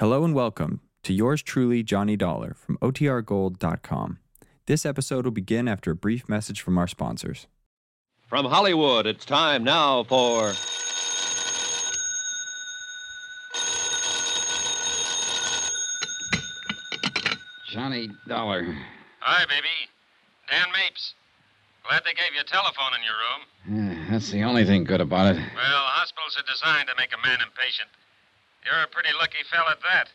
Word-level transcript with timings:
Hello 0.00 0.24
and 0.24 0.34
welcome 0.34 0.80
to 1.04 1.12
yours 1.12 1.40
truly, 1.40 1.84
Johnny 1.84 2.16
Dollar 2.16 2.54
from 2.54 2.76
OTRGold.com. 2.78 4.18
This 4.66 4.84
episode 4.84 5.24
will 5.24 5.30
begin 5.30 5.68
after 5.68 5.92
a 5.92 5.94
brief 5.94 6.28
message 6.28 6.60
from 6.60 6.76
our 6.78 6.88
sponsors. 6.88 7.46
From 8.26 8.46
Hollywood, 8.46 9.06
it's 9.06 9.24
time 9.24 9.62
now 9.62 10.02
for. 10.02 10.52
Johnny 17.70 18.10
Dollar. 18.26 18.76
Hi, 19.20 19.44
baby. 19.46 19.68
Dan 20.50 20.66
Mapes. 20.72 21.14
Glad 21.88 22.02
they 22.04 22.14
gave 22.14 22.34
you 22.34 22.40
a 22.40 22.44
telephone 22.44 22.90
in 22.98 23.04
your 23.04 23.14
room. 23.14 23.94
Yeah, 23.94 24.10
that's 24.10 24.30
the 24.32 24.42
only 24.42 24.64
thing 24.64 24.82
good 24.82 25.00
about 25.00 25.36
it. 25.36 25.38
Well, 25.38 25.84
hospitals 25.86 26.36
are 26.36 26.52
designed 26.52 26.88
to 26.88 26.94
make 26.98 27.10
a 27.14 27.26
man 27.26 27.38
impatient. 27.46 27.90
You're 28.64 28.82
a 28.82 28.88
pretty 28.88 29.10
lucky 29.18 29.44
fella 29.50 29.72
at 29.72 29.82
that. 29.84 30.08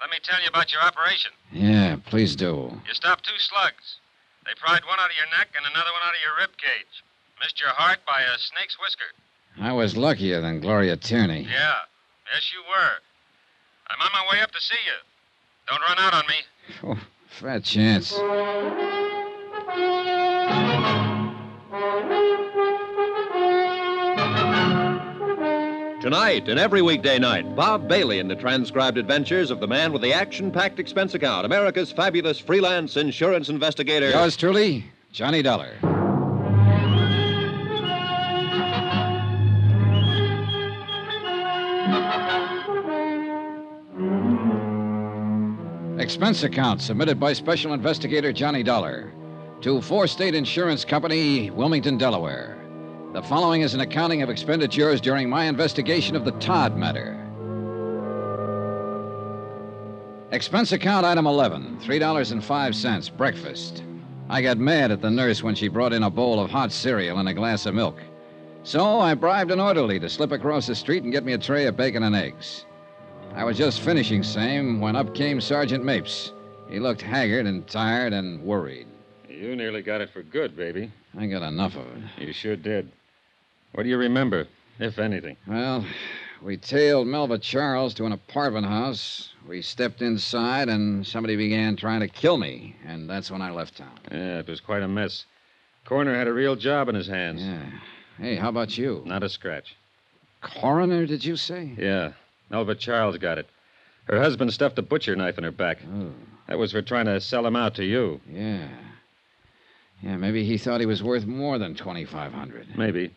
Let 0.00 0.10
me 0.10 0.16
tell 0.22 0.40
you 0.40 0.48
about 0.48 0.72
your 0.72 0.82
operation. 0.82 1.30
Yeah, 1.52 1.96
please 2.06 2.34
do. 2.34 2.80
You 2.88 2.94
stopped 2.94 3.24
two 3.24 3.38
slugs. 3.38 3.98
They 4.44 4.52
pried 4.58 4.82
one 4.84 4.98
out 4.98 5.10
of 5.10 5.16
your 5.16 5.30
neck 5.38 5.48
and 5.56 5.64
another 5.64 5.92
one 5.92 6.02
out 6.02 6.14
of 6.16 6.22
your 6.24 6.34
rib 6.40 6.56
cage. 6.58 7.04
Missed 7.40 7.60
your 7.60 7.70
heart 7.70 8.00
by 8.06 8.22
a 8.22 8.38
snake's 8.38 8.76
whisker. 8.80 9.12
I 9.60 9.72
was 9.72 9.96
luckier 9.96 10.40
than 10.40 10.60
Gloria 10.60 10.96
Tierney. 10.96 11.42
Yeah, 11.42 11.84
yes, 12.32 12.50
you 12.52 12.62
were. 12.68 12.98
I'm 13.90 14.00
on 14.00 14.10
my 14.12 14.34
way 14.34 14.42
up 14.42 14.50
to 14.52 14.60
see 14.60 14.80
you. 14.86 14.98
Don't 15.68 15.82
run 15.82 15.98
out 15.98 16.14
on 16.14 16.24
me. 16.26 16.44
Oh, 16.82 16.98
fat 17.28 17.62
chance. 17.62 18.12
Tonight 26.02 26.48
and 26.48 26.58
every 26.58 26.82
weekday 26.82 27.16
night, 27.20 27.54
Bob 27.54 27.86
Bailey 27.86 28.18
in 28.18 28.26
the 28.26 28.34
transcribed 28.34 28.98
adventures 28.98 29.52
of 29.52 29.60
the 29.60 29.68
man 29.68 29.92
with 29.92 30.02
the 30.02 30.12
action 30.12 30.50
packed 30.50 30.80
expense 30.80 31.14
account, 31.14 31.46
America's 31.46 31.92
fabulous 31.92 32.40
freelance 32.40 32.96
insurance 32.96 33.48
investigator. 33.48 34.10
Yours 34.10 34.36
truly, 34.36 34.84
Johnny 35.12 35.42
Dollar. 35.42 35.70
Expense 46.00 46.42
account 46.42 46.82
submitted 46.82 47.20
by 47.20 47.32
Special 47.32 47.74
Investigator 47.74 48.32
Johnny 48.32 48.64
Dollar 48.64 49.12
to 49.60 49.80
Four 49.80 50.08
State 50.08 50.34
Insurance 50.34 50.84
Company, 50.84 51.50
Wilmington, 51.50 51.96
Delaware. 51.96 52.61
The 53.12 53.22
following 53.22 53.60
is 53.60 53.74
an 53.74 53.80
accounting 53.82 54.22
of 54.22 54.30
expenditures 54.30 54.98
during 54.98 55.28
my 55.28 55.44
investigation 55.44 56.16
of 56.16 56.24
the 56.24 56.32
Todd 56.32 56.78
matter. 56.78 57.18
Expense 60.30 60.72
account 60.72 61.04
item 61.04 61.26
11, 61.26 61.80
$3.05, 61.82 63.16
breakfast. 63.18 63.82
I 64.30 64.40
got 64.40 64.56
mad 64.56 64.90
at 64.90 65.02
the 65.02 65.10
nurse 65.10 65.42
when 65.42 65.54
she 65.54 65.68
brought 65.68 65.92
in 65.92 66.04
a 66.04 66.08
bowl 66.08 66.40
of 66.40 66.50
hot 66.50 66.72
cereal 66.72 67.18
and 67.18 67.28
a 67.28 67.34
glass 67.34 67.66
of 67.66 67.74
milk. 67.74 68.00
So 68.62 69.00
I 69.00 69.12
bribed 69.12 69.50
an 69.50 69.60
orderly 69.60 70.00
to 70.00 70.08
slip 70.08 70.32
across 70.32 70.66
the 70.66 70.74
street 70.74 71.02
and 71.02 71.12
get 71.12 71.22
me 71.22 71.34
a 71.34 71.38
tray 71.38 71.66
of 71.66 71.76
bacon 71.76 72.04
and 72.04 72.16
eggs. 72.16 72.64
I 73.34 73.44
was 73.44 73.58
just 73.58 73.82
finishing 73.82 74.22
same 74.22 74.80
when 74.80 74.96
up 74.96 75.14
came 75.14 75.38
Sergeant 75.38 75.84
Mapes. 75.84 76.32
He 76.66 76.80
looked 76.80 77.02
haggard 77.02 77.44
and 77.44 77.66
tired 77.66 78.14
and 78.14 78.42
worried. 78.42 78.86
You 79.28 79.54
nearly 79.54 79.82
got 79.82 80.00
it 80.00 80.08
for 80.08 80.22
good, 80.22 80.56
baby. 80.56 80.90
I 81.18 81.26
got 81.26 81.42
enough 81.42 81.76
of 81.76 81.86
it. 81.88 82.26
You 82.26 82.32
sure 82.32 82.56
did. 82.56 82.90
What 83.72 83.84
do 83.84 83.88
you 83.88 83.96
remember, 83.98 84.46
if 84.78 84.98
anything? 84.98 85.36
Well, 85.46 85.84
we 86.42 86.56
tailed 86.56 87.06
Melva 87.06 87.40
Charles 87.40 87.94
to 87.94 88.04
an 88.06 88.12
apartment 88.12 88.66
house. 88.66 89.30
We 89.48 89.62
stepped 89.62 90.02
inside, 90.02 90.68
and 90.68 91.06
somebody 91.06 91.36
began 91.36 91.76
trying 91.76 92.00
to 92.00 92.08
kill 92.08 92.36
me, 92.36 92.76
and 92.86 93.08
that's 93.08 93.30
when 93.30 93.40
I 93.42 93.50
left 93.50 93.76
town. 93.78 93.98
Yeah, 94.10 94.38
it 94.40 94.48
was 94.48 94.60
quite 94.60 94.82
a 94.82 94.88
mess. 94.88 95.24
Coroner 95.84 96.14
had 96.14 96.28
a 96.28 96.32
real 96.32 96.54
job 96.54 96.88
in 96.88 96.94
his 96.94 97.06
hands. 97.08 97.42
Yeah. 97.42 97.62
Hey, 98.18 98.36
how 98.36 98.50
about 98.50 98.76
you? 98.76 99.02
Not 99.06 99.22
a 99.22 99.28
scratch. 99.28 99.74
Coroner, 100.42 101.06
did 101.06 101.24
you 101.24 101.36
say? 101.36 101.72
Yeah. 101.78 102.12
Melva 102.50 102.78
Charles 102.78 103.16
got 103.18 103.38
it. 103.38 103.48
Her 104.04 104.18
husband 104.20 104.52
stuffed 104.52 104.78
a 104.78 104.82
butcher 104.82 105.16
knife 105.16 105.38
in 105.38 105.44
her 105.44 105.50
back. 105.50 105.78
Oh, 105.94 106.10
That 106.48 106.58
was 106.58 106.72
for 106.72 106.82
trying 106.82 107.06
to 107.06 107.20
sell 107.20 107.46
him 107.46 107.56
out 107.56 107.74
to 107.76 107.84
you. 107.84 108.20
yeah. 108.30 108.68
Yeah, 110.02 110.16
maybe 110.16 110.44
he 110.44 110.58
thought 110.58 110.80
he 110.80 110.86
was 110.86 111.00
worth 111.00 111.26
more 111.26 111.58
than 111.58 111.76
2500 111.76 112.76
Maybe. 112.76 113.14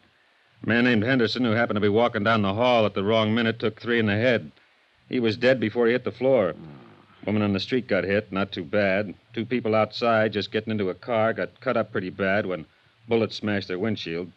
A 0.63 0.67
man 0.69 0.83
named 0.83 1.03
Henderson, 1.03 1.43
who 1.43 1.51
happened 1.51 1.77
to 1.77 1.81
be 1.81 1.89
walking 1.89 2.23
down 2.23 2.41
the 2.41 2.53
hall 2.53 2.85
at 2.85 2.93
the 2.93 3.03
wrong 3.03 3.33
minute, 3.33 3.59
took 3.59 3.79
three 3.79 3.99
in 3.99 4.05
the 4.05 4.13
head. 4.13 4.51
He 5.09 5.19
was 5.19 5.37
dead 5.37 5.59
before 5.59 5.85
he 5.85 5.91
hit 5.91 6.03
the 6.03 6.11
floor. 6.11 6.55
Woman 7.25 7.41
on 7.41 7.53
the 7.53 7.59
street 7.59 7.87
got 7.87 8.03
hit, 8.03 8.31
not 8.31 8.51
too 8.51 8.63
bad. 8.63 9.13
Two 9.33 9.45
people 9.45 9.75
outside, 9.75 10.33
just 10.33 10.51
getting 10.51 10.71
into 10.71 10.89
a 10.89 10.95
car, 10.95 11.33
got 11.33 11.59
cut 11.59 11.77
up 11.77 11.91
pretty 11.91 12.09
bad 12.09 12.45
when 12.45 12.65
bullets 13.07 13.35
smashed 13.35 13.67
their 13.67 13.79
windshield. 13.79 14.31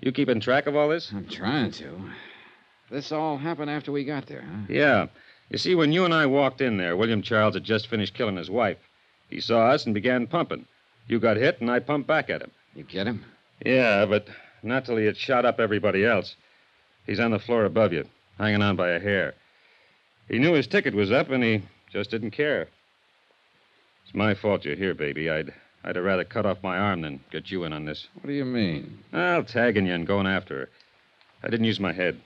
You 0.00 0.12
keeping 0.12 0.40
track 0.40 0.66
of 0.66 0.76
all 0.76 0.88
this? 0.88 1.10
I'm 1.12 1.26
trying 1.26 1.70
to. 1.72 2.10
This 2.90 3.12
all 3.12 3.36
happened 3.36 3.70
after 3.70 3.92
we 3.92 4.04
got 4.04 4.26
there, 4.26 4.42
huh? 4.42 4.66
Yeah. 4.68 5.06
You 5.50 5.58
see, 5.58 5.74
when 5.74 5.92
you 5.92 6.04
and 6.04 6.14
I 6.14 6.26
walked 6.26 6.60
in 6.60 6.76
there, 6.76 6.96
William 6.96 7.22
Charles 7.22 7.54
had 7.54 7.64
just 7.64 7.88
finished 7.88 8.14
killing 8.14 8.36
his 8.36 8.50
wife. 8.50 8.78
He 9.28 9.40
saw 9.40 9.68
us 9.68 9.84
and 9.84 9.94
began 9.94 10.26
pumping. 10.26 10.66
You 11.06 11.18
got 11.18 11.36
hit, 11.36 11.60
and 11.60 11.70
I 11.70 11.80
pumped 11.80 12.06
back 12.06 12.30
at 12.30 12.42
him. 12.42 12.50
You 12.74 12.84
get 12.84 13.06
him? 13.06 13.24
Yeah, 13.64 14.06
but 14.06 14.28
not 14.62 14.84
till 14.84 14.96
he 14.96 15.06
had 15.06 15.16
shot 15.16 15.44
up 15.44 15.60
everybody 15.60 16.04
else. 16.04 16.36
He's 17.06 17.20
on 17.20 17.30
the 17.30 17.38
floor 17.38 17.64
above 17.64 17.92
you, 17.92 18.04
hanging 18.38 18.62
on 18.62 18.76
by 18.76 18.90
a 18.90 19.00
hair. 19.00 19.34
He 20.28 20.38
knew 20.38 20.52
his 20.52 20.66
ticket 20.66 20.94
was 20.94 21.10
up, 21.10 21.30
and 21.30 21.42
he 21.42 21.62
just 21.90 22.10
didn't 22.10 22.32
care. 22.32 22.68
It's 24.04 24.14
my 24.14 24.34
fault 24.34 24.64
you're 24.64 24.76
here, 24.76 24.94
baby. 24.94 25.30
I'd 25.30 25.52
I'd 25.84 25.96
have 25.96 26.04
rather 26.04 26.24
cut 26.24 26.44
off 26.44 26.62
my 26.62 26.76
arm 26.76 27.02
than 27.02 27.20
get 27.30 27.50
you 27.50 27.64
in 27.64 27.72
on 27.72 27.84
this. 27.84 28.08
What 28.14 28.26
do 28.26 28.32
you 28.32 28.44
mean? 28.44 28.98
I'll 29.12 29.44
tagging 29.44 29.86
you 29.86 29.94
and 29.94 30.06
going 30.06 30.26
after 30.26 30.58
her. 30.58 30.68
I 31.42 31.48
didn't 31.48 31.66
use 31.66 31.78
my 31.78 31.92
head. 31.92 32.20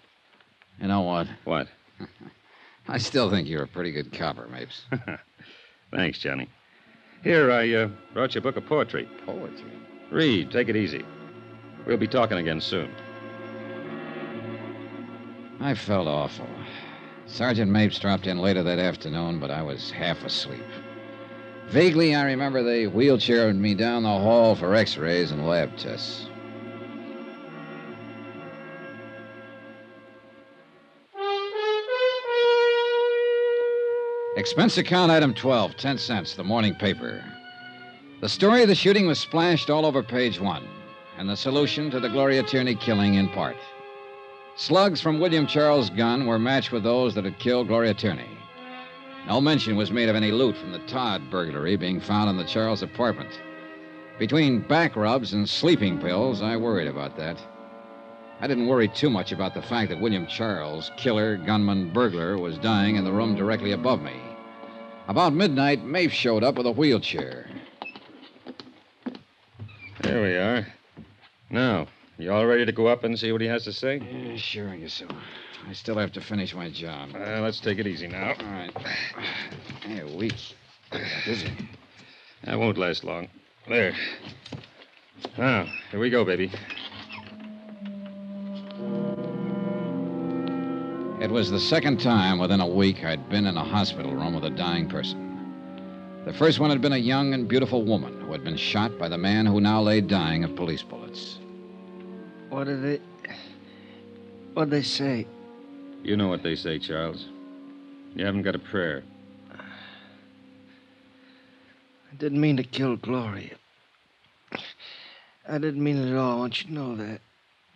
You 0.81 0.89
know 0.89 1.03
what? 1.03 1.29
What? 1.45 1.69
I 2.89 2.99
still 2.99 3.31
think 3.31 3.49
you're 3.49 3.63
a 3.63 3.69
pretty 3.69 3.93
good 3.93 4.13
copper, 4.13 4.49
Mapes. 4.49 4.83
Thanks, 5.93 6.19
Johnny. 6.19 6.49
Here, 7.23 7.53
I 7.53 7.73
uh, 7.73 7.89
brought 8.15 8.35
you 8.35 8.41
a 8.41 8.43
book 8.43 8.57
of 8.57 8.67
poetry. 8.67 9.09
Poetry. 9.25 9.71
Read. 10.11 10.51
Take 10.51 10.69
it 10.69 10.77
easy. 10.77 11.05
We'll 11.87 11.97
be 11.97 12.07
talking 12.07 12.39
again 12.39 12.61
soon. 12.61 12.91
I 15.61 15.75
felt 15.75 16.07
awful. 16.07 16.49
Sergeant 17.27 17.71
Mapes 17.71 17.99
dropped 17.99 18.27
in 18.27 18.39
later 18.39 18.63
that 18.63 18.79
afternoon, 18.79 19.39
but 19.39 19.51
I 19.51 19.63
was 19.63 19.91
half 19.91 20.25
asleep. 20.25 20.65
Vaguely, 21.69 22.15
I 22.15 22.25
remember 22.25 22.63
they 22.63 22.85
wheelchaired 22.85 23.57
me 23.57 23.75
down 23.75 24.03
the 24.03 24.09
hall 24.09 24.55
for 24.55 24.75
x 24.75 24.97
rays 24.97 25.31
and 25.31 25.47
lab 25.47 25.77
tests. 25.77 26.27
Expense 34.37 34.79
account 34.79 35.13
item 35.13 35.35
12, 35.35 35.77
10 35.77 35.99
cents, 35.99 36.35
the 36.35 36.45
morning 36.45 36.75
paper. 36.75 37.25
The 38.21 38.29
story 38.29 38.63
of 38.63 38.69
the 38.69 38.75
shooting 38.75 39.07
was 39.07 39.19
splashed 39.19 39.71
all 39.71 39.87
over 39.87 40.03
page 40.03 40.41
one, 40.41 40.67
and 41.19 41.29
the 41.29 41.37
solution 41.37 41.91
to 41.91 42.01
the 42.01 42.09
Gloria 42.09 42.43
Tierney 42.43 42.75
killing 42.75 43.15
in 43.15 43.29
part. 43.29 43.57
Slugs 44.57 45.01
from 45.01 45.19
William 45.19 45.47
Charles' 45.47 45.91
gun 45.91 46.27
were 46.27 46.39
matched 46.39 46.73
with 46.73 46.83
those 46.83 47.15
that 47.15 47.25
had 47.25 47.39
killed 47.39 47.69
Gloria 47.69 47.95
Tierney. 47.95 48.29
No 49.27 49.41
mention 49.41 49.77
was 49.77 49.91
made 49.91 50.09
of 50.09 50.17
any 50.17 50.31
loot 50.31 50.57
from 50.57 50.73
the 50.73 50.81
Todd 50.81 51.31
burglary 51.31 51.77
being 51.77 52.01
found 52.01 52.29
in 52.29 52.37
the 52.37 52.45
Charles 52.45 52.83
apartment. 52.83 53.31
Between 54.19 54.61
back 54.61 54.97
rubs 54.97 55.33
and 55.33 55.49
sleeping 55.49 55.99
pills, 55.99 56.43
I 56.43 56.57
worried 56.57 56.89
about 56.89 57.17
that. 57.17 57.41
I 58.41 58.47
didn't 58.47 58.67
worry 58.67 58.89
too 58.89 59.09
much 59.09 59.33
about 59.33 59.55
the 59.55 59.63
fact 59.63 59.89
that 59.91 60.01
William 60.01 60.27
Charles, 60.27 60.91
killer, 60.97 61.37
gunman, 61.37 61.93
burglar, 61.93 62.37
was 62.37 62.59
dying 62.59 62.97
in 62.97 63.05
the 63.05 63.13
room 63.13 63.37
directly 63.37 63.73
above 63.73 64.03
me. 64.03 64.21
About 65.09 65.33
midnight, 65.33 65.85
Mapes 65.85 66.15
showed 66.15 66.43
up 66.43 66.57
with 66.57 66.67
a 66.67 66.73
wheelchair. 66.73 67.47
There 70.01 70.23
we 70.23 70.37
are. 70.37 70.67
Now, 71.53 71.87
you 72.17 72.33
all 72.33 72.47
ready 72.47 72.65
to 72.65 72.73
go 72.73 72.87
up 72.87 73.05
and 73.05 73.19
see 73.19 73.31
what 73.31 73.43
he 73.43 73.47
has 73.47 73.65
to 73.65 73.75
say? 73.75 73.99
Yeah, 73.99 74.37
sure, 74.37 74.71
I 74.71 74.77
guess 74.79 74.95
so. 74.95 75.07
I 75.69 75.75
still 75.75 75.99
have 75.99 76.11
to 76.13 76.21
finish 76.23 76.55
my 76.55 76.71
job. 76.71 77.11
Uh, 77.15 77.41
let's 77.43 77.61
take 77.61 77.79
it 77.79 77.87
easy 77.87 78.09
now. 78.09 78.33
All 78.41 78.47
right. 78.47 78.75
Hey, 79.83 80.03
weak. 80.17 80.33
Dizzy. 81.27 81.53
That 82.45 82.59
won't 82.59 82.79
last 82.79 83.05
long. 83.05 83.29
There. 83.69 83.95
Now, 85.37 85.67
here 85.91 86.01
we 86.01 86.09
go, 86.09 86.25
baby. 86.25 86.51
It 91.21 91.31
was 91.31 91.51
the 91.51 91.61
second 91.61 92.01
time 92.01 92.39
within 92.39 92.61
a 92.61 92.67
week 92.67 93.05
I'd 93.05 93.29
been 93.29 93.47
in 93.47 93.59
a 93.59 93.65
hospital 93.65 94.15
room 94.15 94.35
with 94.35 94.45
a 94.45 94.51
dying 94.51 94.89
person. 94.89 95.29
The 96.25 96.33
first 96.33 96.61
one 96.61 96.71
had 96.71 96.81
been 96.81 96.95
a 96.95 96.97
young 96.97 97.35
and 97.35 97.47
beautiful 97.47 97.85
woman 97.85 98.23
who 98.23 98.33
had 98.33 98.43
been 98.43 98.57
shot 98.57 98.99
by 98.99 99.09
the 99.09 99.19
man 99.19 99.45
who 99.45 99.61
now 99.61 99.83
lay 99.83 100.01
dying 100.01 100.45
of 100.45 100.57
police 100.57 100.83
bullets. 100.83 101.39
What 102.53 102.65
did 102.65 102.83
they. 102.83 103.01
What'd 104.53 104.71
they 104.71 104.83
say? 104.83 105.27
You 106.05 106.19
know 106.19 106.29
what 106.29 106.43
they 106.43 106.55
say, 106.55 106.79
Charles. 106.79 107.29
You 108.15 108.27
haven't 108.27 108.43
got 108.43 108.55
a 108.55 108.59
prayer. 108.59 109.03
I 109.51 109.65
didn't 112.19 112.43
mean 112.43 112.59
to 112.59 112.63
kill 112.63 112.97
Gloria. 112.97 113.57
I 115.49 115.57
didn't 115.57 115.83
mean 115.83 115.97
it 115.97 116.11
at 116.11 116.17
all. 116.19 116.33
I 116.33 116.41
want 116.41 116.61
you 116.61 116.69
to 116.69 116.75
know 116.75 116.95
that. 116.97 117.23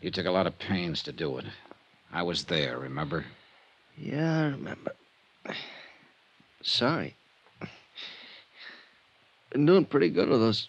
You 0.02 0.10
took 0.10 0.26
a 0.26 0.30
lot 0.30 0.46
of 0.46 0.58
pains 0.58 1.02
to 1.04 1.12
do 1.12 1.38
it. 1.38 1.46
I 2.12 2.22
was 2.22 2.44
there, 2.44 2.78
remember? 2.78 3.24
Yeah, 3.96 4.42
I 4.42 4.44
remember. 4.48 4.92
Sorry. 6.60 7.16
Been 9.48 9.64
doing 9.64 9.86
pretty 9.86 10.10
good 10.10 10.28
with 10.28 10.40
those 10.40 10.68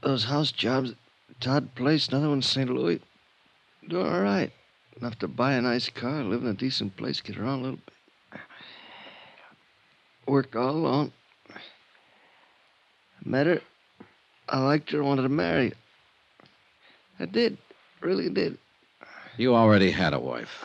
those 0.00 0.22
house 0.22 0.52
jobs. 0.52 0.94
Todd 1.40 1.74
Place, 1.74 2.08
another 2.08 2.28
one 2.28 2.38
in 2.38 2.42
St. 2.42 2.68
Louis. 2.68 3.00
Doing 3.88 4.06
all 4.06 4.20
right. 4.20 4.52
Enough 5.00 5.18
to 5.18 5.28
buy 5.28 5.52
a 5.52 5.62
nice 5.62 5.88
car, 5.90 6.22
live 6.22 6.42
in 6.42 6.48
a 6.48 6.54
decent 6.54 6.96
place, 6.96 7.20
get 7.20 7.38
around 7.38 7.60
a 7.60 7.62
little 7.62 7.78
bit. 7.78 8.40
Work 10.26 10.56
all 10.56 10.70
alone. 10.70 11.12
Met 13.24 13.46
her. 13.46 13.60
I 14.48 14.58
liked 14.60 14.90
her, 14.92 15.02
wanted 15.02 15.22
to 15.22 15.28
marry 15.28 15.68
her. 15.70 15.76
I 17.20 17.26
did. 17.26 17.58
Really 18.00 18.28
did. 18.28 18.58
You 19.36 19.54
already 19.54 19.90
had 19.90 20.14
a 20.14 20.18
wife. 20.18 20.64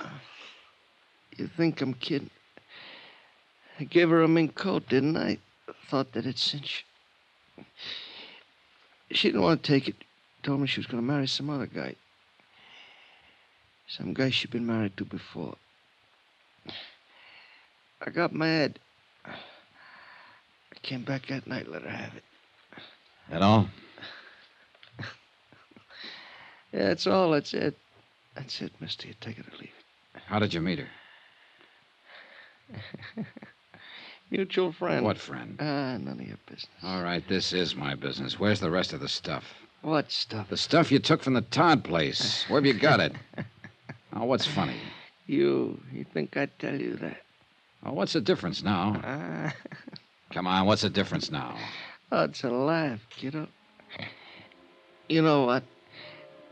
You 1.37 1.47
think 1.47 1.81
I'm 1.81 1.93
kidding? 1.93 2.29
I 3.79 3.83
gave 3.83 4.09
her 4.09 4.21
a 4.21 4.27
mink 4.27 4.55
coat, 4.55 4.87
didn't 4.87 5.17
I? 5.17 5.39
Thought 5.89 6.13
that 6.13 6.19
it'd 6.19 6.37
cinch. 6.37 6.85
She 9.11 9.27
didn't 9.27 9.41
want 9.41 9.63
to 9.63 9.71
take 9.71 9.89
it. 9.89 9.95
Told 10.43 10.59
me 10.59 10.67
she 10.67 10.79
was 10.79 10.87
going 10.87 11.01
to 11.03 11.07
marry 11.07 11.27
some 11.27 11.49
other 11.49 11.67
guy. 11.67 11.95
Some 13.87 14.13
guy 14.13 14.29
she'd 14.29 14.51
been 14.51 14.65
married 14.65 14.97
to 14.97 15.05
before. 15.05 15.55
I 18.01 18.09
got 18.09 18.33
mad. 18.33 18.79
I 19.25 19.35
came 20.81 21.03
back 21.03 21.27
that 21.27 21.45
night, 21.45 21.67
let 21.67 21.83
her 21.83 21.89
have 21.89 22.15
it. 22.15 22.23
That 23.29 23.41
all? 23.41 23.67
Yeah, 26.71 26.87
that's 26.87 27.05
all. 27.05 27.31
That's 27.31 27.53
it. 27.53 27.77
That's 28.35 28.61
it, 28.61 28.71
mister. 28.79 29.07
You 29.07 29.13
take 29.19 29.37
it 29.37 29.45
or 29.45 29.57
leave 29.57 29.73
it. 30.15 30.21
How 30.25 30.39
did 30.39 30.53
you 30.53 30.61
meet 30.61 30.79
her? 30.79 30.87
Mutual 34.31 34.71
friend. 34.71 35.03
What 35.03 35.17
friend? 35.17 35.57
Ah, 35.59 35.97
none 35.97 36.19
of 36.19 36.27
your 36.27 36.37
business. 36.45 36.71
All 36.81 37.03
right, 37.03 37.27
this 37.27 37.51
is 37.51 37.75
my 37.75 37.95
business. 37.95 38.39
Where's 38.39 38.61
the 38.61 38.71
rest 38.71 38.93
of 38.93 39.01
the 39.01 39.09
stuff? 39.09 39.53
What 39.81 40.11
stuff? 40.11 40.49
The 40.49 40.57
stuff 40.57 40.91
you 40.91 40.99
took 40.99 41.23
from 41.23 41.33
the 41.33 41.41
Todd 41.41 41.83
place. 41.83 42.45
Where 42.47 42.59
have 42.61 42.65
you 42.65 42.73
got 42.73 42.99
it? 42.99 43.13
Oh, 44.13 44.25
what's 44.25 44.45
funny? 44.45 44.75
You, 45.25 45.79
you 45.93 46.03
think 46.03 46.35
I'd 46.35 46.59
tell 46.59 46.75
you 46.75 46.95
that? 46.97 47.21
Oh, 47.85 47.93
what's 47.93 48.11
the 48.11 48.19
difference 48.19 48.61
now? 48.61 48.99
Ah, 49.05 49.53
Come 50.33 50.47
on, 50.47 50.65
what's 50.65 50.81
the 50.81 50.89
difference 50.89 51.31
now? 51.31 51.57
oh, 52.11 52.25
it's 52.25 52.43
a 52.43 52.49
laugh, 52.49 52.99
kiddo. 53.09 53.47
You 55.07 55.21
know 55.21 55.45
what? 55.45 55.63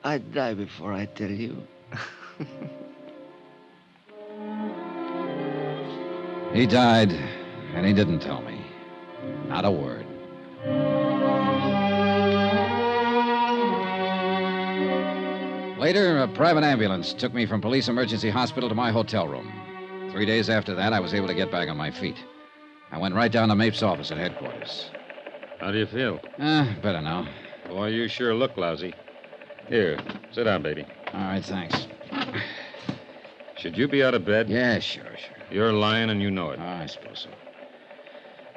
I'd 0.06 0.34
die 0.34 0.54
before 0.54 0.94
I 0.94 1.06
tell 1.06 1.30
you. 1.30 1.62
He 6.54 6.66
died, 6.66 7.12
and 7.76 7.86
he 7.86 7.94
didn't 7.94 8.20
tell 8.22 8.42
me. 8.42 8.60
Not 9.48 9.66
a 9.66 9.72
word. 9.72 10.08
Later, 15.80 16.18
a 16.18 16.28
private 16.28 16.66
ambulance 16.66 17.14
took 17.14 17.34
me 17.34 17.46
from 17.46 17.62
police 17.62 17.88
emergency 17.88 18.30
hospital 18.30 18.68
to 18.68 18.76
my 18.76 18.92
hotel 18.92 19.30
room. 19.30 19.50
Three 20.12 20.26
days 20.26 20.50
after 20.50 20.76
that, 20.76 20.92
I 20.92 21.00
was 21.00 21.14
able 21.14 21.28
to 21.28 21.34
get 21.34 21.52
back 21.52 21.70
on 21.70 21.78
my 21.78 21.90
feet. 21.90 22.18
I 22.92 22.98
went 22.98 23.16
right 23.16 23.31
down 23.31 23.48
to 23.48 23.56
Mapes' 23.56 23.81
office 23.81 24.12
at 24.12 24.18
headquarters. 24.18 24.92
How 25.62 25.72
do 25.72 25.78
you 25.78 25.86
feel? 25.86 26.20
Ah, 26.38 26.76
better 26.84 27.02
now. 27.02 27.30
Boy, 27.70 27.88
you 27.88 28.10
sure 28.10 28.36
look 28.36 28.58
lousy. 28.58 28.94
Here, 29.70 29.98
sit 30.34 30.44
down, 30.44 30.64
baby. 30.64 30.86
All 31.14 31.22
right, 31.22 31.46
thanks. 31.46 31.88
Should 33.58 33.78
you 33.78 33.88
be 33.88 34.04
out 34.04 34.14
of 34.14 34.26
bed? 34.26 34.50
Yeah, 34.50 34.80
sure, 34.80 35.04
sure. 35.04 35.38
You're 35.50 35.72
lying 35.72 36.10
and 36.10 36.22
you 36.22 36.30
know 36.30 36.50
it. 36.50 36.60
I 36.60 36.88
suppose 36.88 37.22
so. 37.24 37.30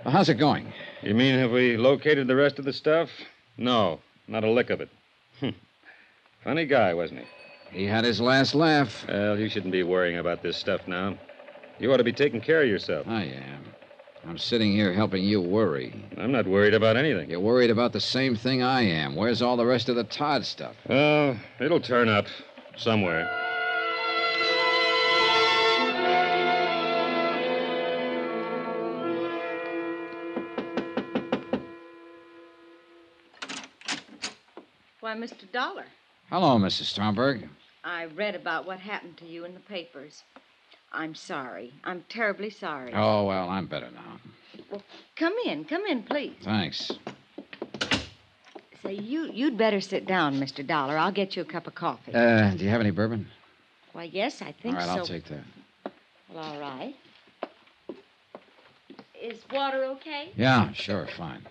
Well, 0.05 0.13
how's 0.13 0.29
it 0.29 0.35
going? 0.35 0.73
You 1.03 1.15
mean 1.15 1.39
have 1.39 1.53
we 1.53 1.77
located 1.77 2.27
the 2.27 2.35
rest 2.35 2.59
of 2.59 2.65
the 2.65 2.73
stuff? 2.73 3.11
No, 3.57 4.01
not 4.27 4.43
a 4.43 4.51
lick 4.51 4.71
of 4.71 4.81
it. 4.81 4.89
Funny 6.44 6.67
guy, 6.67 6.93
wasn't 6.93 7.21
he? 7.21 7.79
He 7.81 7.87
had 7.87 8.05
his 8.05 8.21
last 8.21 8.55
laugh. 8.55 9.05
Well, 9.09 9.39
you 9.39 9.49
shouldn't 9.49 9.73
be 9.73 9.85
worrying 9.85 10.19
about 10.19 10.43
this 10.43 10.56
stuff 10.56 10.81
now. 10.89 11.17
You 11.79 11.93
ought 11.93 11.99
to 11.99 12.05
be 12.05 12.12
taking 12.12 12.41
care 12.41 12.62
of 12.62 12.69
yourself. 12.69 13.06
I 13.06 13.23
am. 13.25 13.65
I'm 14.29 14.39
sitting 14.39 14.73
here 14.73 14.93
helping 14.93 15.23
you 15.25 15.41
worry. 15.41 16.05
I'm 16.17 16.33
not 16.33 16.47
worried 16.47 16.75
about 16.75 16.97
anything. 16.97 17.31
You're 17.31 17.41
worried 17.41 17.71
about 17.71 17.93
the 17.93 18.00
same 18.00 18.37
thing 18.37 18.62
I 18.62 18.83
am. 18.83 19.15
Where's 19.15 19.41
all 19.41 19.56
the 19.56 19.67
rest 19.67 19.89
of 19.89 19.97
the 19.97 20.05
Todd 20.05 20.44
stuff? 20.44 20.75
Well, 20.89 21.37
it'll 21.61 21.81
turn 21.81 22.09
up 22.09 22.27
somewhere. 22.77 23.31
Why, 35.00 35.17
Mr. 35.17 35.50
Dollar, 35.50 35.85
Hello, 36.32 36.56
Mrs. 36.56 36.84
Stromberg. 36.84 37.46
I 37.84 38.06
read 38.06 38.34
about 38.34 38.64
what 38.64 38.79
happened 38.79 39.19
to 39.19 39.26
you 39.26 39.44
in 39.44 39.52
the 39.52 39.61
papers. 39.61 40.23
I'm 40.90 41.14
sorry. 41.14 41.75
I'm 41.84 42.06
terribly 42.08 42.49
sorry. 42.49 42.90
Oh, 42.94 43.25
well, 43.26 43.50
I'm 43.50 43.67
better 43.67 43.90
now. 43.90 44.19
Well, 44.70 44.82
Come 45.14 45.34
in, 45.44 45.67
come 45.67 45.84
in, 45.84 46.02
please. 46.02 46.32
Thanks. 46.43 46.90
Say, 48.82 48.94
you 48.94 49.31
you'd 49.31 49.58
better 49.58 49.82
sit 49.82 50.06
down, 50.06 50.40
Mr. 50.40 50.67
Dollar. 50.67 50.96
I'll 50.96 51.12
get 51.12 51.37
you 51.37 51.43
a 51.43 51.44
cup 51.44 51.67
of 51.67 51.75
coffee. 51.75 52.14
Uh, 52.14 52.52
do 52.55 52.64
you 52.64 52.70
have 52.70 52.81
any 52.81 52.93
bourbon? 52.93 53.26
Why, 53.93 54.05
yes, 54.05 54.40
I 54.40 54.46
All 54.46 54.55
think 54.62 54.76
right, 54.76 54.87
so. 54.87 54.90
I'll 54.90 55.05
take 55.06 55.26
that. 55.26 55.44
Well, 56.32 56.44
all 56.44 56.58
right. 56.58 56.96
Is 59.23 59.38
water 59.52 59.85
okay? 59.85 60.32
Yeah, 60.35 60.73
sure, 60.73 61.06
fine. 61.14 61.46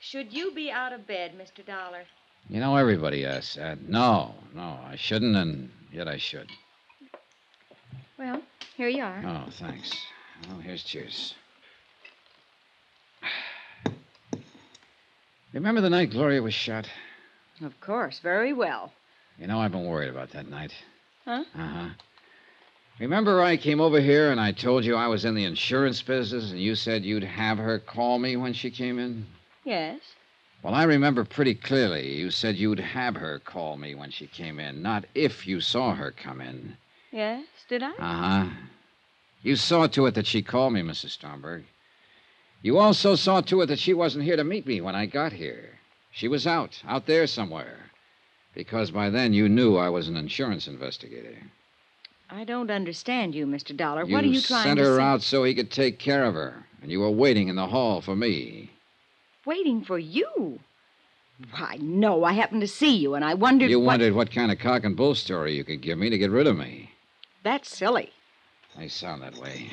Should 0.00 0.34
you 0.34 0.52
be 0.52 0.70
out 0.70 0.92
of 0.92 1.06
bed, 1.06 1.32
Mr. 1.38 1.64
Dollar? 1.64 2.02
You 2.48 2.60
know, 2.60 2.76
everybody 2.76 3.24
asks 3.24 3.54
that. 3.54 3.88
No, 3.88 4.34
no, 4.54 4.78
I 4.86 4.96
shouldn't, 4.96 5.36
and 5.36 5.70
yet 5.92 6.08
I 6.08 6.18
should. 6.18 6.48
Well, 8.18 8.42
here 8.76 8.88
you 8.88 9.02
are. 9.02 9.22
Oh, 9.24 9.50
thanks. 9.50 9.92
Well, 10.48 10.58
here's 10.58 10.82
cheers. 10.84 11.34
Remember 15.52 15.80
the 15.80 15.90
night 15.90 16.10
Gloria 16.10 16.42
was 16.42 16.54
shot? 16.54 16.88
Of 17.62 17.78
course, 17.80 18.18
very 18.18 18.52
well. 18.52 18.92
You 19.38 19.46
know, 19.46 19.60
I've 19.60 19.72
been 19.72 19.86
worried 19.86 20.10
about 20.10 20.30
that 20.30 20.48
night. 20.48 20.72
Huh? 21.24 21.44
Uh 21.54 21.66
huh. 21.66 21.88
Remember, 22.98 23.42
I 23.42 23.56
came 23.56 23.80
over 23.80 24.00
here 24.00 24.30
and 24.30 24.40
I 24.40 24.52
told 24.52 24.84
you 24.84 24.94
I 24.94 25.06
was 25.06 25.24
in 25.24 25.34
the 25.34 25.44
insurance 25.44 26.02
business, 26.02 26.50
and 26.50 26.60
you 26.60 26.74
said 26.74 27.04
you'd 27.04 27.24
have 27.24 27.58
her 27.58 27.78
call 27.78 28.18
me 28.18 28.36
when 28.36 28.52
she 28.52 28.70
came 28.70 28.98
in? 28.98 29.26
Yes. 29.64 30.00
Well, 30.62 30.74
I 30.74 30.84
remember 30.84 31.24
pretty 31.24 31.54
clearly. 31.54 32.14
You 32.14 32.30
said 32.30 32.56
you'd 32.56 32.78
have 32.78 33.16
her 33.16 33.40
call 33.40 33.76
me 33.76 33.96
when 33.96 34.10
she 34.10 34.28
came 34.28 34.60
in, 34.60 34.80
not 34.80 35.04
if 35.14 35.46
you 35.46 35.60
saw 35.60 35.94
her 35.94 36.12
come 36.12 36.40
in. 36.40 36.76
Yes, 37.10 37.44
did 37.68 37.82
I? 37.82 37.90
Uh 37.90 38.44
huh. 38.44 38.50
You 39.42 39.56
saw 39.56 39.88
to 39.88 40.06
it 40.06 40.14
that 40.14 40.26
she 40.26 40.40
called 40.40 40.72
me, 40.72 40.82
Mrs. 40.82 41.10
Stromberg. 41.10 41.64
You 42.62 42.78
also 42.78 43.16
saw 43.16 43.40
to 43.40 43.62
it 43.62 43.66
that 43.66 43.80
she 43.80 43.92
wasn't 43.92 44.24
here 44.24 44.36
to 44.36 44.44
meet 44.44 44.64
me 44.64 44.80
when 44.80 44.94
I 44.94 45.06
got 45.06 45.32
here. 45.32 45.80
She 46.12 46.28
was 46.28 46.46
out, 46.46 46.80
out 46.86 47.06
there 47.06 47.26
somewhere. 47.26 47.90
Because 48.54 48.92
by 48.92 49.10
then 49.10 49.32
you 49.32 49.48
knew 49.48 49.76
I 49.76 49.88
was 49.88 50.06
an 50.06 50.16
insurance 50.16 50.68
investigator. 50.68 51.38
I 52.30 52.44
don't 52.44 52.70
understand 52.70 53.34
you, 53.34 53.46
Mr. 53.46 53.76
Dollar. 53.76 54.04
You 54.04 54.14
what 54.14 54.22
are 54.24 54.28
you 54.28 54.40
trying 54.40 54.76
to 54.76 54.82
say? 54.82 54.86
sent 54.86 54.96
her 54.96 55.00
out 55.00 55.22
so 55.22 55.42
he 55.42 55.54
could 55.54 55.72
take 55.72 55.98
care 55.98 56.24
of 56.24 56.34
her, 56.34 56.64
and 56.80 56.90
you 56.90 57.00
were 57.00 57.10
waiting 57.10 57.48
in 57.48 57.56
the 57.56 57.66
hall 57.66 58.00
for 58.00 58.14
me. 58.14 58.70
Waiting 59.44 59.82
for 59.82 59.98
you? 59.98 60.60
Why, 61.50 61.78
no. 61.80 62.24
I 62.24 62.32
happened 62.32 62.60
to 62.60 62.68
see 62.68 62.96
you, 62.96 63.14
and 63.14 63.24
I 63.24 63.34
wondered. 63.34 63.70
You 63.70 63.80
what... 63.80 63.86
wondered 63.86 64.14
what 64.14 64.30
kind 64.30 64.52
of 64.52 64.58
cock 64.58 64.84
and 64.84 64.96
bull 64.96 65.14
story 65.14 65.56
you 65.56 65.64
could 65.64 65.80
give 65.80 65.98
me 65.98 66.10
to 66.10 66.18
get 66.18 66.30
rid 66.30 66.46
of 66.46 66.56
me. 66.56 66.90
That's 67.42 67.76
silly. 67.76 68.12
They 68.76 68.88
sound 68.88 69.22
that 69.22 69.36
way. 69.36 69.70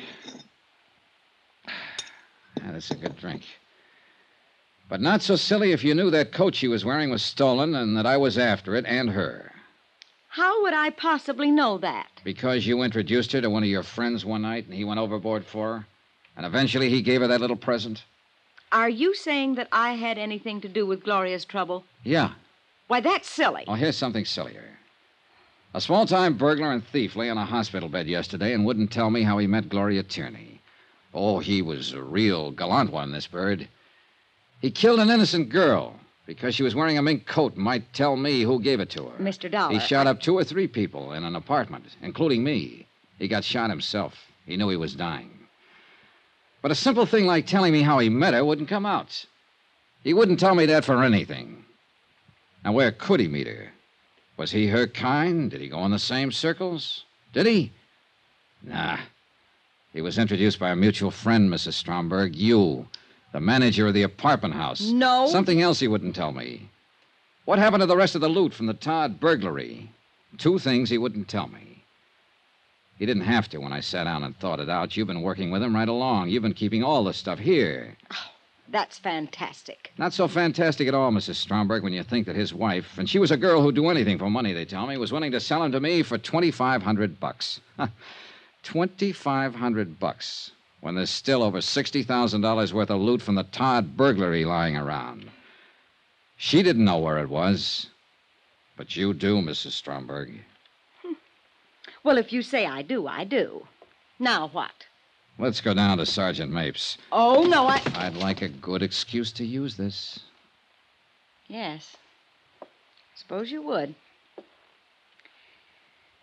Yeah, 2.56 2.72
that's 2.72 2.90
a 2.90 2.96
good 2.96 3.16
drink. 3.16 3.44
But 4.90 5.00
not 5.00 5.22
so 5.22 5.36
silly 5.36 5.72
if 5.72 5.82
you 5.82 5.94
knew 5.94 6.10
that 6.10 6.32
coat 6.32 6.54
she 6.54 6.68
was 6.68 6.84
wearing 6.84 7.08
was 7.08 7.22
stolen 7.22 7.74
and 7.74 7.96
that 7.96 8.04
I 8.04 8.18
was 8.18 8.36
after 8.36 8.74
it 8.74 8.84
and 8.86 9.08
her. 9.10 9.52
How 10.28 10.62
would 10.62 10.74
I 10.74 10.90
possibly 10.90 11.50
know 11.50 11.78
that? 11.78 12.08
Because 12.22 12.66
you 12.66 12.82
introduced 12.82 13.32
her 13.32 13.40
to 13.40 13.48
one 13.48 13.62
of 13.62 13.68
your 13.68 13.84
friends 13.84 14.26
one 14.26 14.42
night 14.42 14.66
and 14.66 14.74
he 14.74 14.84
went 14.84 15.00
overboard 15.00 15.46
for 15.46 15.78
her? 15.78 15.86
And 16.36 16.44
eventually 16.44 16.90
he 16.90 17.00
gave 17.00 17.20
her 17.20 17.28
that 17.28 17.40
little 17.40 17.56
present? 17.56 18.02
Are 18.72 18.88
you 18.88 19.14
saying 19.14 19.56
that 19.56 19.68
I 19.72 19.94
had 19.94 20.16
anything 20.16 20.60
to 20.60 20.68
do 20.68 20.86
with 20.86 21.02
Gloria's 21.02 21.44
trouble? 21.44 21.84
Yeah. 22.04 22.32
Why, 22.86 23.00
that's 23.00 23.28
silly. 23.28 23.64
Oh, 23.66 23.74
here's 23.74 23.96
something 23.96 24.24
sillier. 24.24 24.64
A 25.74 25.80
small 25.80 26.06
time 26.06 26.34
burglar 26.36 26.72
and 26.72 26.84
thief 26.84 27.16
lay 27.16 27.28
in 27.28 27.38
a 27.38 27.44
hospital 27.44 27.88
bed 27.88 28.06
yesterday 28.06 28.52
and 28.52 28.64
wouldn't 28.64 28.90
tell 28.92 29.10
me 29.10 29.22
how 29.22 29.38
he 29.38 29.46
met 29.46 29.68
Gloria 29.68 30.02
Tierney. 30.02 30.60
Oh, 31.12 31.38
he 31.40 31.62
was 31.62 31.92
a 31.92 32.02
real 32.02 32.50
gallant 32.50 32.90
one, 32.90 33.12
this 33.12 33.26
bird. 33.26 33.68
He 34.60 34.70
killed 34.70 35.00
an 35.00 35.10
innocent 35.10 35.48
girl 35.48 35.98
because 36.26 36.54
she 36.54 36.62
was 36.62 36.74
wearing 36.74 36.98
a 36.98 37.02
mink 37.02 37.26
coat 37.26 37.54
and 37.54 37.64
might 37.64 37.92
tell 37.92 38.16
me 38.16 38.42
who 38.42 38.60
gave 38.60 38.78
it 38.78 38.90
to 38.90 39.06
her. 39.06 39.18
Mr. 39.18 39.50
Dollar. 39.50 39.72
He 39.72 39.80
shot 39.80 40.06
up 40.06 40.20
two 40.20 40.36
or 40.36 40.44
three 40.44 40.68
people 40.68 41.12
in 41.12 41.24
an 41.24 41.34
apartment, 41.34 41.86
including 42.02 42.44
me. 42.44 42.86
He 43.18 43.26
got 43.26 43.42
shot 43.42 43.70
himself. 43.70 44.30
He 44.46 44.56
knew 44.56 44.68
he 44.68 44.76
was 44.76 44.94
dying. 44.94 45.39
But 46.62 46.70
a 46.70 46.74
simple 46.74 47.06
thing 47.06 47.26
like 47.26 47.46
telling 47.46 47.72
me 47.72 47.82
how 47.82 47.98
he 47.98 48.08
met 48.08 48.34
her 48.34 48.44
wouldn't 48.44 48.68
come 48.68 48.84
out. 48.84 49.24
He 50.04 50.14
wouldn't 50.14 50.40
tell 50.40 50.54
me 50.54 50.66
that 50.66 50.84
for 50.84 51.02
anything. 51.02 51.64
Now, 52.64 52.72
where 52.72 52.92
could 52.92 53.20
he 53.20 53.28
meet 53.28 53.46
her? 53.46 53.72
Was 54.36 54.50
he 54.52 54.68
her 54.68 54.86
kind? 54.86 55.50
Did 55.50 55.60
he 55.60 55.68
go 55.68 55.84
in 55.84 55.90
the 55.90 55.98
same 55.98 56.32
circles? 56.32 57.04
Did 57.32 57.46
he? 57.46 57.72
Nah. 58.62 58.98
He 59.92 60.00
was 60.00 60.18
introduced 60.18 60.58
by 60.58 60.70
a 60.70 60.76
mutual 60.76 61.10
friend, 61.10 61.50
Mrs. 61.50 61.74
Stromberg. 61.74 62.36
You, 62.36 62.88
the 63.32 63.40
manager 63.40 63.86
of 63.86 63.94
the 63.94 64.02
apartment 64.02 64.54
house. 64.54 64.80
No. 64.90 65.26
Something 65.26 65.60
else 65.60 65.80
he 65.80 65.88
wouldn't 65.88 66.14
tell 66.14 66.32
me. 66.32 66.70
What 67.44 67.58
happened 67.58 67.80
to 67.80 67.86
the 67.86 67.96
rest 67.96 68.14
of 68.14 68.20
the 68.20 68.28
loot 68.28 68.54
from 68.54 68.66
the 68.66 68.74
Todd 68.74 69.18
burglary? 69.18 69.90
Two 70.38 70.58
things 70.58 70.90
he 70.90 70.98
wouldn't 70.98 71.28
tell 71.28 71.48
me. 71.48 71.79
He 73.00 73.06
didn't 73.06 73.22
have 73.22 73.48
to 73.48 73.58
when 73.58 73.72
I 73.72 73.80
sat 73.80 74.04
down 74.04 74.24
and 74.24 74.36
thought 74.36 74.60
it 74.60 74.68
out. 74.68 74.94
You've 74.94 75.06
been 75.06 75.22
working 75.22 75.50
with 75.50 75.62
him 75.62 75.74
right 75.74 75.88
along. 75.88 76.28
You've 76.28 76.42
been 76.42 76.52
keeping 76.52 76.84
all 76.84 77.02
the 77.02 77.14
stuff 77.14 77.38
here. 77.38 77.96
Oh, 78.12 78.30
that's 78.68 78.98
fantastic. 78.98 79.90
Not 79.96 80.12
so 80.12 80.28
fantastic 80.28 80.86
at 80.86 80.92
all, 80.92 81.10
Mrs. 81.10 81.36
Stromberg, 81.36 81.82
when 81.82 81.94
you 81.94 82.02
think 82.02 82.26
that 82.26 82.36
his 82.36 82.52
wife, 82.52 82.98
and 82.98 83.08
she 83.08 83.18
was 83.18 83.30
a 83.30 83.38
girl 83.38 83.62
who'd 83.62 83.74
do 83.74 83.88
anything 83.88 84.18
for 84.18 84.28
money, 84.28 84.52
they 84.52 84.66
tell 84.66 84.86
me, 84.86 84.98
was 84.98 85.12
willing 85.12 85.32
to 85.32 85.40
sell 85.40 85.62
him 85.62 85.72
to 85.72 85.80
me 85.80 86.02
for 86.02 86.18
2500 86.18 87.18
bucks. 87.18 87.62
2500 88.64 89.98
bucks 89.98 90.50
when 90.82 90.94
there's 90.94 91.08
still 91.08 91.42
over 91.42 91.60
$60,000 91.60 92.72
worth 92.74 92.90
of 92.90 93.00
loot 93.00 93.22
from 93.22 93.34
the 93.34 93.44
Todd 93.44 93.96
burglary 93.96 94.44
lying 94.44 94.76
around. 94.76 95.30
She 96.36 96.62
didn't 96.62 96.84
know 96.84 96.98
where 96.98 97.16
it 97.16 97.30
was. 97.30 97.86
But 98.76 98.94
you 98.94 99.14
do, 99.14 99.38
Mrs. 99.40 99.72
Stromberg. 99.72 100.44
Well, 102.02 102.18
if 102.18 102.32
you 102.32 102.42
say 102.42 102.66
I 102.66 102.82
do, 102.82 103.06
I 103.06 103.24
do. 103.24 103.66
Now 104.18 104.48
what? 104.48 104.86
Let's 105.38 105.60
go 105.60 105.74
down 105.74 105.98
to 105.98 106.06
Sergeant 106.06 106.52
Mapes. 106.52 106.98
Oh, 107.12 107.44
no, 107.44 107.66
I. 107.66 107.80
I'd 107.94 108.16
like 108.16 108.42
a 108.42 108.48
good 108.48 108.82
excuse 108.82 109.32
to 109.32 109.44
use 109.44 109.76
this. 109.76 110.20
Yes. 111.48 111.96
Suppose 113.14 113.50
you 113.50 113.62
would. 113.62 113.94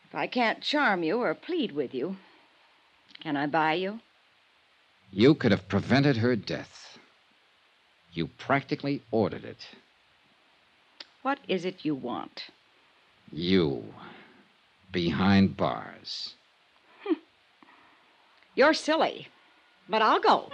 If 0.07 0.15
I 0.15 0.27
can't 0.27 0.61
charm 0.61 1.03
you 1.03 1.19
or 1.19 1.33
plead 1.33 1.73
with 1.73 1.93
you, 1.93 2.17
can 3.19 3.35
I 3.35 3.45
buy 3.47 3.73
you? 3.73 3.99
You 5.11 5.35
could 5.35 5.51
have 5.51 5.67
prevented 5.67 6.17
her 6.17 6.35
death. 6.35 6.97
You 8.13 8.27
practically 8.27 9.01
ordered 9.11 9.43
it. 9.43 9.67
What 11.21 11.39
is 11.47 11.65
it 11.65 11.83
you 11.83 11.93
want? 11.93 12.45
You. 13.31 13.83
Behind 14.91 15.55
bars. 15.55 16.35
You're 18.55 18.73
silly, 18.73 19.27
but 19.89 20.01
I'll 20.01 20.19
go. 20.19 20.49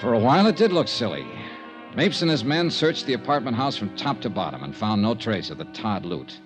For 0.00 0.14
a 0.14 0.18
while, 0.18 0.46
it 0.46 0.56
did 0.56 0.72
look 0.72 0.88
silly. 0.88 1.24
Mapes 1.94 2.22
and 2.22 2.30
his 2.30 2.42
men 2.42 2.70
searched 2.70 3.06
the 3.06 3.12
apartment 3.12 3.56
house 3.56 3.76
from 3.76 3.94
top 3.96 4.20
to 4.22 4.30
bottom 4.30 4.64
and 4.64 4.74
found 4.74 5.02
no 5.02 5.14
trace 5.14 5.50
of 5.50 5.58
the 5.58 5.66
Todd 5.66 6.04
loot. 6.04 6.40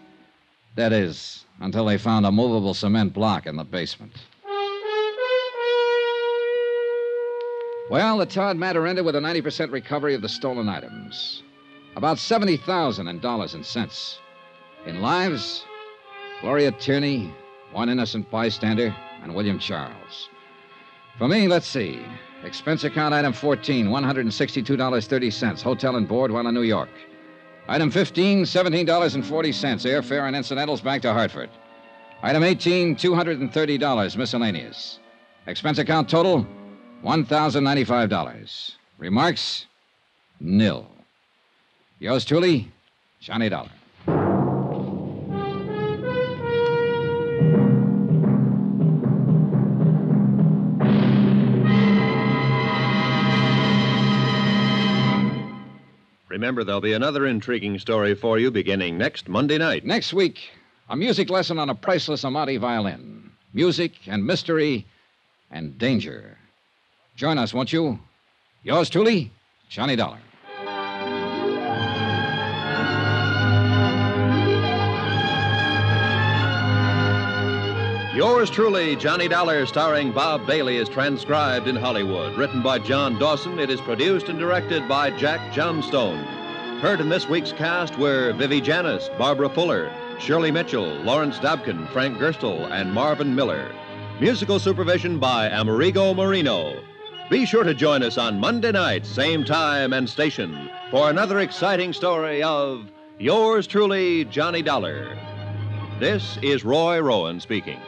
That 0.74 0.92
is, 0.92 1.46
until 1.60 1.86
they 1.86 1.96
found 1.96 2.26
a 2.26 2.32
movable 2.32 2.74
cement 2.74 3.14
block 3.14 3.46
in 3.46 3.56
the 3.56 3.64
basement. 3.64 4.12
Well, 7.88 8.18
the 8.18 8.26
Todd 8.26 8.56
matter 8.56 8.86
ended 8.86 9.04
with 9.04 9.14
a 9.14 9.20
90% 9.20 9.70
recovery 9.70 10.14
of 10.14 10.20
the 10.20 10.28
stolen 10.28 10.68
items. 10.68 11.44
About 11.96 12.18
70,000 12.18 13.08
in 13.08 13.18
dollars 13.20 13.54
and 13.54 13.64
cents. 13.64 14.20
In 14.84 15.00
lives, 15.00 15.64
Gloria 16.42 16.70
Tierney, 16.70 17.32
one 17.72 17.88
innocent 17.88 18.30
bystander, 18.30 18.94
and 19.22 19.34
William 19.34 19.58
Charles. 19.58 20.28
For 21.16 21.26
me, 21.26 21.48
let's 21.48 21.66
see. 21.66 21.98
Expense 22.44 22.84
account 22.84 23.14
item 23.14 23.32
14, 23.32 23.86
$162.30. 23.86 25.62
Hotel 25.62 25.96
and 25.96 26.06
board 26.06 26.30
while 26.30 26.46
in 26.46 26.54
New 26.54 26.62
York. 26.62 26.90
Item 27.66 27.90
15, 27.90 28.44
$17.40. 28.44 28.86
Airfare 28.86 30.26
and 30.26 30.36
incidentals 30.36 30.82
back 30.82 31.00
to 31.00 31.14
Hartford. 31.14 31.48
Item 32.22 32.44
18, 32.44 32.94
$230 32.96 34.16
miscellaneous. 34.18 34.98
Expense 35.46 35.78
account 35.78 36.10
total, 36.10 36.46
$1,095. 37.02 38.76
Remarks, 38.98 39.66
nil. 40.40 40.90
Yours 41.98 42.26
truly, 42.26 42.70
Johnny 43.20 43.48
Dollar. 43.48 43.70
Remember, 56.28 56.64
there'll 56.64 56.82
be 56.82 56.92
another 56.92 57.26
intriguing 57.26 57.78
story 57.78 58.14
for 58.14 58.38
you 58.38 58.50
beginning 58.50 58.98
next 58.98 59.26
Monday 59.26 59.56
night. 59.56 59.86
Next 59.86 60.12
week, 60.12 60.50
a 60.90 60.94
music 60.94 61.30
lesson 61.30 61.58
on 61.58 61.70
a 61.70 61.74
priceless 61.74 62.24
Amati 62.24 62.58
violin. 62.58 63.30
Music 63.54 63.92
and 64.06 64.26
mystery 64.26 64.84
and 65.50 65.78
danger. 65.78 66.36
Join 67.16 67.38
us, 67.38 67.54
won't 67.54 67.72
you? 67.72 67.98
Yours 68.64 68.90
truly, 68.90 69.32
Johnny 69.70 69.96
Dollar. 69.96 70.18
Yours 78.16 78.48
truly, 78.48 78.96
Johnny 78.96 79.28
Dollar, 79.28 79.66
starring 79.66 80.10
Bob 80.10 80.46
Bailey, 80.46 80.78
is 80.78 80.88
transcribed 80.88 81.68
in 81.68 81.76
Hollywood. 81.76 82.34
Written 82.38 82.62
by 82.62 82.78
John 82.78 83.18
Dawson, 83.18 83.58
it 83.58 83.68
is 83.68 83.78
produced 83.82 84.30
and 84.30 84.38
directed 84.38 84.88
by 84.88 85.10
Jack 85.18 85.52
Johnstone. 85.52 86.24
Heard 86.80 87.02
in 87.02 87.10
this 87.10 87.28
week's 87.28 87.52
cast 87.52 87.98
were 87.98 88.32
Vivi 88.32 88.62
Janiss, 88.62 89.10
Barbara 89.18 89.50
Fuller, 89.50 89.92
Shirley 90.18 90.50
Mitchell, 90.50 90.86
Lawrence 91.02 91.38
Dobkin, 91.40 91.92
Frank 91.92 92.16
Gerstle, 92.16 92.70
and 92.70 92.90
Marvin 92.90 93.34
Miller. 93.34 93.70
Musical 94.18 94.58
supervision 94.58 95.18
by 95.18 95.48
Amerigo 95.50 96.14
Marino. 96.14 96.82
Be 97.28 97.44
sure 97.44 97.64
to 97.64 97.74
join 97.74 98.02
us 98.02 98.16
on 98.16 98.40
Monday 98.40 98.72
night, 98.72 99.04
same 99.04 99.44
time 99.44 99.92
and 99.92 100.08
station, 100.08 100.70
for 100.90 101.10
another 101.10 101.40
exciting 101.40 101.92
story 101.92 102.42
of 102.42 102.90
Yours 103.18 103.66
truly, 103.66 104.24
Johnny 104.24 104.62
Dollar. 104.62 105.18
This 106.00 106.38
is 106.40 106.64
Roy 106.64 106.98
Rowan 106.98 107.40
speaking. 107.40 107.78